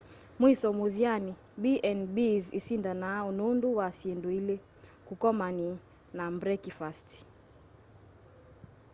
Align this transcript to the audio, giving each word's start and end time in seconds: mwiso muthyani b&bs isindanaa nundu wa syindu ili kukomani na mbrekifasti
mwiso 0.39 0.67
muthyani 0.79 1.33
b&bs 1.61 2.45
isindanaa 2.59 3.21
nundu 3.37 3.67
wa 3.77 3.87
syindu 3.99 4.29
ili 4.39 4.55
kukomani 5.07 5.67
na 6.17 6.25
mbrekifasti 6.33 7.19